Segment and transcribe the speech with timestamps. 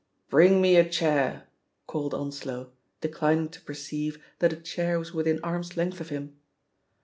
[0.31, 1.43] "Bring me a chair!"
[1.85, 6.37] called Onslow, declining to perceive that a chair was within arm's length of him.